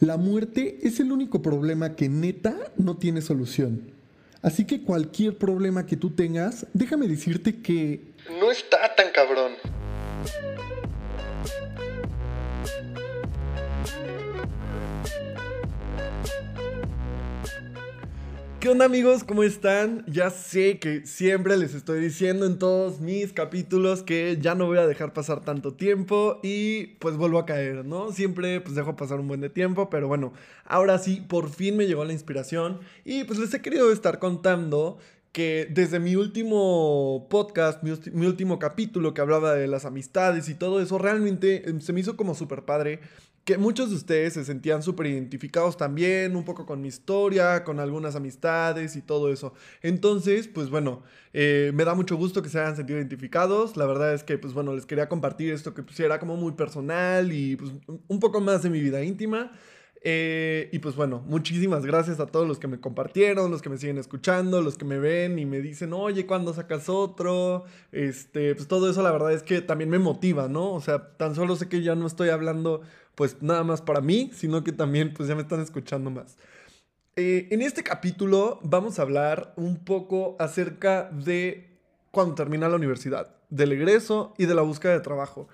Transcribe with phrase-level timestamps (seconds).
[0.00, 3.92] La muerte es el único problema que neta no tiene solución.
[4.42, 8.02] Así que cualquier problema que tú tengas, déjame decirte que
[8.38, 9.45] no está tan cabrón.
[18.66, 19.22] ¿Qué onda amigos?
[19.22, 20.04] ¿Cómo están?
[20.08, 24.78] Ya sé que siempre les estoy diciendo en todos mis capítulos que ya no voy
[24.78, 28.10] a dejar pasar tanto tiempo y pues vuelvo a caer, ¿no?
[28.10, 30.32] Siempre pues dejo pasar un buen de tiempo, pero bueno,
[30.64, 34.98] ahora sí, por fin me llegó la inspiración y pues les he querido estar contando
[35.30, 40.54] que desde mi último podcast, mi, mi, último capítulo que hablaba de las amistades y
[40.54, 42.98] todo eso, realmente em, se me hizo como súper padre
[43.46, 47.78] que muchos de ustedes se sentían súper identificados también, un poco con mi historia, con
[47.78, 49.54] algunas amistades y todo eso.
[49.82, 53.76] Entonces, pues bueno, eh, me da mucho gusto que se hayan sentido identificados.
[53.76, 56.52] La verdad es que, pues bueno, les quería compartir esto que pues, era como muy
[56.52, 57.70] personal y pues
[58.08, 59.52] un poco más de mi vida íntima.
[60.08, 63.76] Eh, y pues bueno, muchísimas gracias a todos los que me compartieron, los que me
[63.76, 67.64] siguen escuchando, los que me ven y me dicen, oye, ¿cuándo sacas otro?
[67.90, 70.72] Este, pues todo eso la verdad es que también me motiva, ¿no?
[70.74, 72.82] O sea, tan solo sé que ya no estoy hablando
[73.16, 76.36] pues nada más para mí, sino que también pues ya me están escuchando más.
[77.16, 81.80] Eh, en este capítulo vamos a hablar un poco acerca de
[82.12, 85.48] cuando termina la universidad, del egreso y de la búsqueda de trabajo.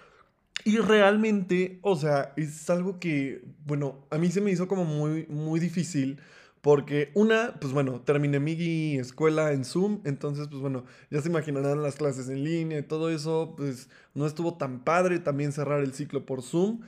[0.65, 5.27] Y realmente, o sea, es algo que, bueno, a mí se me hizo como muy,
[5.27, 6.21] muy difícil.
[6.63, 11.83] Porque una, pues bueno, terminé mi escuela en Zoom, entonces pues bueno, ya se imaginarán
[11.83, 15.93] las clases en línea y todo eso, pues no estuvo tan padre también cerrar el
[15.93, 16.83] ciclo por Zoom.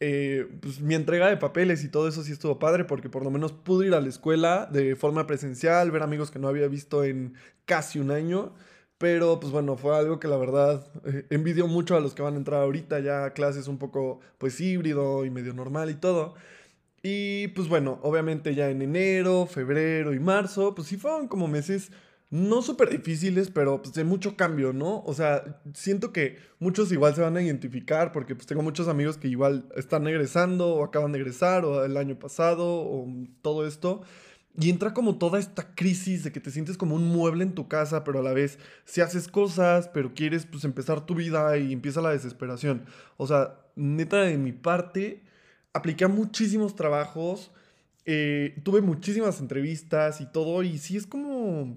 [0.00, 3.30] Eh, pues mi entrega de papeles y todo eso sí estuvo padre porque por lo
[3.30, 7.04] menos pude ir a la escuela de forma presencial, ver amigos que no había visto
[7.04, 7.34] en
[7.66, 8.52] casi un año.
[9.04, 12.36] Pero pues bueno, fue algo que la verdad eh, mucho a los que van a
[12.38, 16.36] entrar ahorita ya clases un poco pues híbrido y medio normal y todo.
[17.02, 21.92] Y pues bueno, obviamente ya en enero, febrero y marzo, pues sí fueron como meses
[22.30, 25.02] no súper difíciles, pero pues de mucho cambio, ¿no?
[25.04, 29.18] O sea, siento que muchos igual se van a identificar porque pues tengo muchos amigos
[29.18, 33.06] que igual están egresando o acaban de egresar o el año pasado o
[33.42, 34.00] todo esto.
[34.56, 37.66] Y entra como toda esta crisis de que te sientes como un mueble en tu
[37.66, 41.72] casa, pero a la vez si haces cosas, pero quieres pues empezar tu vida y
[41.72, 42.84] empieza la desesperación.
[43.16, 45.22] O sea, neta de mi parte,
[45.72, 47.50] apliqué a muchísimos trabajos,
[48.04, 51.76] eh, tuve muchísimas entrevistas y todo, y sí es como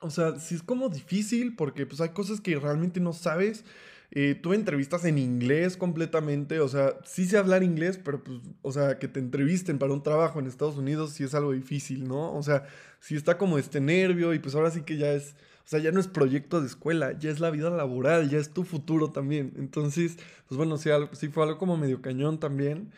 [0.00, 3.64] o sea, sí es como difícil porque pues hay cosas que realmente no sabes.
[4.12, 8.72] Eh, tuve entrevistas en inglés completamente, o sea, sí sé hablar inglés, pero pues, o
[8.72, 12.34] sea, que te entrevisten para un trabajo en Estados Unidos sí es algo difícil, ¿no?
[12.34, 12.64] O sea,
[12.98, 15.92] sí está como este nervio y pues ahora sí que ya es, o sea, ya
[15.92, 19.52] no es proyecto de escuela, ya es la vida laboral, ya es tu futuro también.
[19.56, 20.16] Entonces,
[20.48, 22.90] pues bueno, sí, sí fue algo como medio cañón también.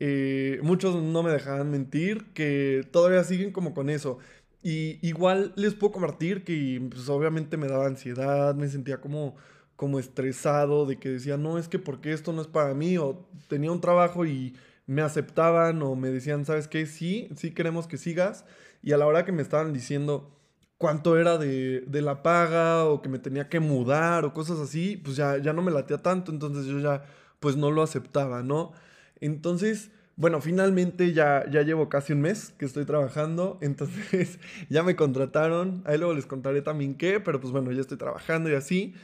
[0.00, 4.18] Eh, muchos no me dejaban mentir, que todavía siguen como con eso.
[4.62, 9.36] Y igual les puedo compartir que pues obviamente me daba ansiedad, me sentía como,
[9.78, 13.24] como estresado de que decía, no, es que porque esto no es para mí, o
[13.46, 14.56] tenía un trabajo y
[14.86, 16.84] me aceptaban o me decían, ¿sabes qué?
[16.84, 18.44] Sí, sí queremos que sigas.
[18.82, 20.36] Y a la hora que me estaban diciendo
[20.78, 24.96] cuánto era de, de la paga o que me tenía que mudar o cosas así,
[24.96, 27.04] pues ya, ya no me latía tanto, entonces yo ya
[27.38, 28.72] pues no lo aceptaba, ¿no?
[29.20, 34.96] Entonces bueno, finalmente ya, ya llevo casi un mes que estoy trabajando, entonces ya me
[34.96, 35.84] contrataron.
[35.86, 38.96] Ahí luego les contaré también qué, pero pues bueno, ya estoy trabajando y así.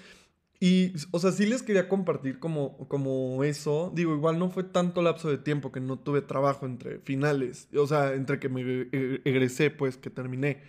[0.60, 3.92] Y, o sea, sí les quería compartir como, como eso.
[3.94, 7.86] Digo, igual no fue tanto lapso de tiempo que no tuve trabajo entre finales, o
[7.86, 10.62] sea, entre que me e, egresé, pues, que terminé,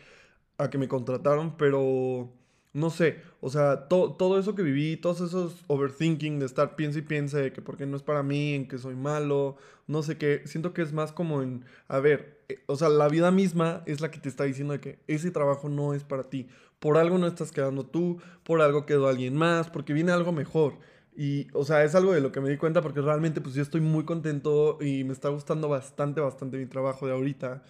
[0.57, 2.31] a que me contrataron, pero
[2.73, 7.03] no sé, o sea, todo eso que viví, todos esos overthinking de estar piensa y
[7.03, 9.55] piensa de que porque no es para mí, en que soy malo,
[9.87, 13.07] no sé qué, siento que es más como en, a ver, eh, o sea, la
[13.07, 16.23] vida misma es la que te está diciendo de que ese trabajo no es para
[16.29, 16.49] ti,
[16.85, 20.77] por algo no estás quedando tú, por algo quedó alguien más, porque viene algo mejor.
[21.17, 23.63] Y, o sea, es algo de lo que me di cuenta porque realmente pues yo
[23.63, 27.63] estoy muy contento y me está gustando bastante, bastante mi trabajo de ahorita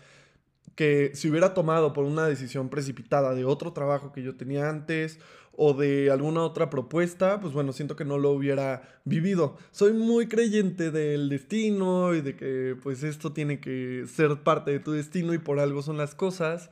[0.76, 5.18] que si hubiera tomado por una decisión precipitada de otro trabajo que yo tenía antes
[5.54, 9.56] o de alguna otra propuesta, pues bueno, siento que no lo hubiera vivido.
[9.72, 14.82] Soy muy creyente del destino y de que pues esto tiene que ser parte de
[14.82, 16.70] tu destino y por algo son las cosas.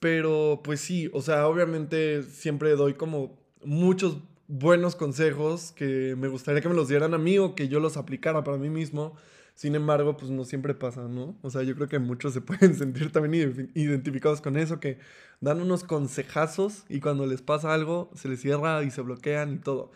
[0.00, 4.18] Pero pues sí, o sea, obviamente siempre doy como muchos
[4.48, 7.96] buenos consejos que me gustaría que me los dieran a mí o que yo los
[7.96, 9.14] aplicara para mí mismo.
[9.54, 11.36] Sin embargo, pues no siempre pasa, ¿no?
[11.42, 14.98] O sea, yo creo que muchos se pueden sentir también identificados con eso, que
[15.40, 19.58] dan unos consejazos y cuando les pasa algo se les cierra y se bloquean y
[19.58, 19.92] todo.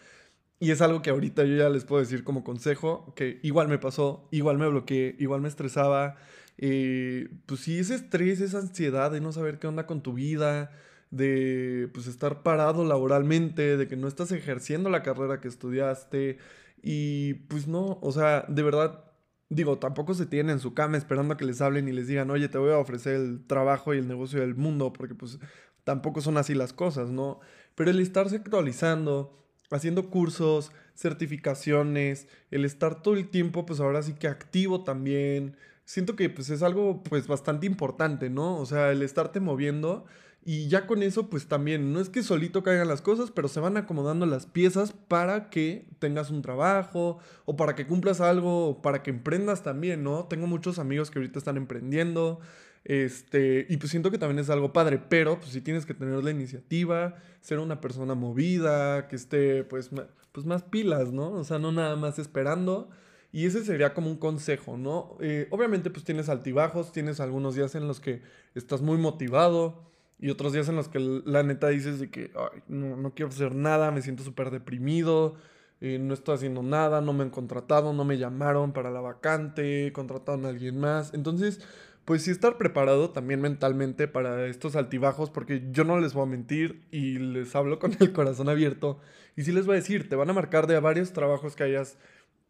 [0.65, 3.79] Y es algo que ahorita yo ya les puedo decir como consejo, que igual me
[3.79, 6.17] pasó, igual me bloqueé, igual me estresaba.
[6.57, 10.73] Eh, pues sí, ese estrés, esa ansiedad de no saber qué onda con tu vida,
[11.11, 16.39] de pues estar parado laboralmente, de que no estás ejerciendo la carrera que estudiaste.
[16.83, 19.05] Y pues no, o sea, de verdad,
[19.51, 22.49] digo, tampoco se tienen en su cama esperando que les hablen y les digan, oye,
[22.49, 25.39] te voy a ofrecer el trabajo y el negocio del mundo, porque pues
[25.85, 27.41] tampoco son así las cosas, ¿no?
[27.75, 34.15] Pero el estarse actualizando, haciendo cursos, certificaciones, el estar todo el tiempo, pues ahora sí
[34.15, 35.57] que activo también.
[35.85, 38.57] Siento que pues es algo pues bastante importante, ¿no?
[38.57, 40.07] O sea, el estarte moviendo
[40.47, 43.61] y ya con eso pues también, no es que solito caigan las cosas, pero se
[43.61, 48.83] van acomodando las piezas para que tengas un trabajo o para que cumplas algo o
[48.83, 50.25] para que emprendas también, ¿no?
[50.27, 52.41] Tengo muchos amigos que ahorita están emprendiendo.
[52.85, 56.23] Este, y pues siento que también es algo padre, pero pues sí tienes que tener
[56.23, 59.91] la iniciativa, ser una persona movida, que esté pues,
[60.33, 61.31] pues más pilas, ¿no?
[61.33, 62.91] O sea, no nada más esperando.
[63.33, 65.17] Y ese sería como un consejo, ¿no?
[65.21, 68.23] Eh, obviamente pues tienes altibajos, tienes algunos días en los que
[68.55, 69.91] estás muy motivado
[70.21, 72.31] y otros días en los que la neta dices de que
[72.69, 75.35] no, no, quiero hacer nada, me siento súper deprimido,
[75.81, 79.93] eh, no estoy haciendo nada, no me han contratado, no me llamaron para la vacante,
[79.93, 81.13] contrataron a alguien más.
[81.13, 81.61] Entonces,
[82.05, 86.27] pues sí estar preparado también mentalmente para estos altibajos, porque yo no les voy a
[86.27, 89.01] mentir y les hablo con el corazón abierto.
[89.37, 91.99] Y sí les voy a decir, te van a marcar de varios trabajos que hayas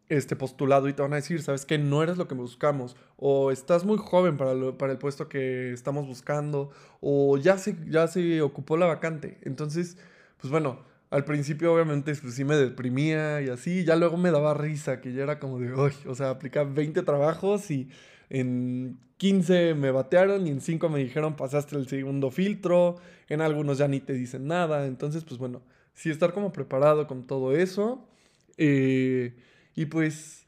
[0.08, 3.50] este postulado y te van a decir, sabes que no eres lo que buscamos, o
[3.50, 8.42] estás muy joven para, para el puesto que estamos buscando, o ya se, ya se
[8.42, 9.38] ocupó la vacante.
[9.42, 9.96] Entonces,
[10.38, 10.84] pues bueno,
[11.14, 15.12] al principio obviamente pues, sí me deprimía y así, ya luego me daba risa, que
[15.12, 17.88] ya era como de, uy, o sea, aplicaba 20 trabajos y
[18.30, 22.96] en 15 me batearon y en 5 me dijeron pasaste el segundo filtro,
[23.28, 25.62] en algunos ya ni te dicen nada, entonces pues bueno,
[25.92, 28.08] sí estar como preparado con todo eso
[28.56, 29.36] eh,
[29.76, 30.43] y pues,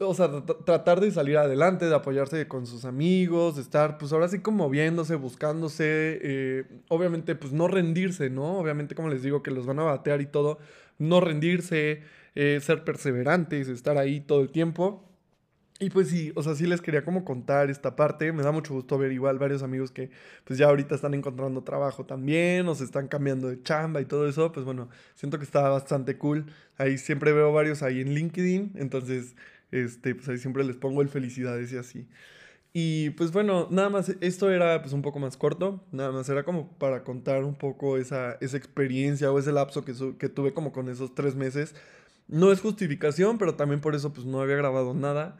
[0.00, 4.28] o sea, tratar de salir adelante, de apoyarse con sus amigos, de estar pues ahora
[4.28, 8.58] sí como moviéndose, buscándose, eh, obviamente pues no rendirse, ¿no?
[8.58, 10.58] Obviamente como les digo que los van a batear y todo,
[10.98, 12.02] no rendirse,
[12.34, 15.06] eh, ser perseverantes, estar ahí todo el tiempo.
[15.82, 18.32] Y pues sí, o sea, sí les quería como contar esta parte.
[18.32, 20.10] Me da mucho gusto ver igual varios amigos que
[20.44, 24.28] pues ya ahorita están encontrando trabajo también, o se están cambiando de chamba y todo
[24.28, 24.52] eso.
[24.52, 26.52] Pues bueno, siento que está bastante cool.
[26.76, 29.34] Ahí siempre veo varios ahí en LinkedIn, entonces,
[29.72, 32.08] este, pues ahí siempre les pongo el felicidades y así.
[32.72, 36.44] Y pues bueno, nada más, esto era pues un poco más corto, nada más era
[36.44, 40.72] como para contar un poco esa, esa experiencia o ese lapso que, que tuve como
[40.72, 41.74] con esos tres meses.
[42.28, 45.36] No es justificación, pero también por eso pues no había grabado nada.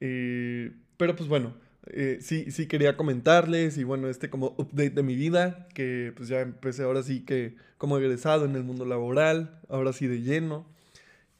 [0.00, 1.54] Eh, pero pues bueno,
[1.86, 6.28] eh, sí, sí quería comentarles y bueno, este como update de mi vida, que pues
[6.28, 10.66] ya empecé ahora sí que como egresado en el mundo laboral, ahora sí de lleno.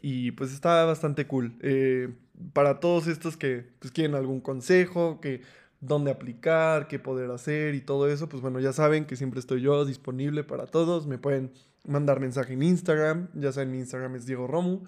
[0.00, 1.56] Y pues está bastante cool.
[1.62, 2.10] Eh,
[2.52, 5.42] para todos estos que pues quieren algún consejo, que
[5.80, 9.60] dónde aplicar, qué poder hacer y todo eso, pues bueno, ya saben que siempre estoy
[9.60, 11.06] yo disponible para todos.
[11.06, 11.52] Me pueden
[11.86, 14.84] mandar mensaje en Instagram, ya saben, mi Instagram es Diego Romu.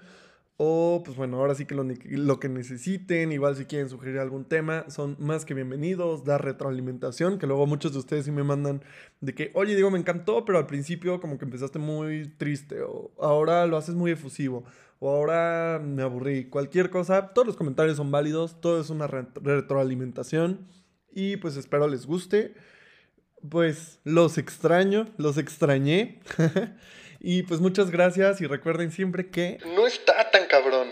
[0.58, 4.88] O, pues bueno, ahora sí que lo, que necesiten, igual si quieren sugerir algún tema,
[4.88, 8.82] son más que bienvenidos, dar retroalimentación, que luego muchos de ustedes sí me mandan
[9.20, 13.10] de que, oye, digo, me encantó, pero al principio como que empezaste muy triste, o
[13.20, 14.64] ahora lo haces muy efusivo,
[14.98, 20.66] o ahora me aburrí, cualquier cosa, todos los comentarios son válidos, todo es una retroalimentación,
[21.12, 22.54] y pues espero les guste.
[23.50, 26.20] Pues los extraño, los extrañé.
[27.20, 30.88] Y pues muchas gracias y recuerden siempre que no está tan cabrón.